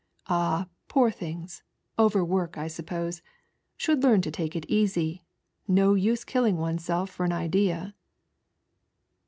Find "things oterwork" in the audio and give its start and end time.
1.11-2.57